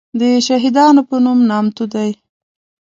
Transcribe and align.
دشهیدانو 0.19 1.01
په 1.09 1.15
نوم 1.23 1.39
نامتو 1.49 1.85
دی. 1.93 2.09